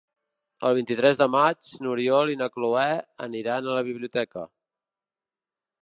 [0.69, 2.89] El vint-i-tres de maig n'Oriol i na Cloè
[3.29, 4.49] aniran a la biblioteca.